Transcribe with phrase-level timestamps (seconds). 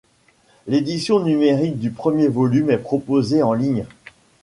[0.65, 3.85] L'édition numérique du premier volume est proposée en ligne.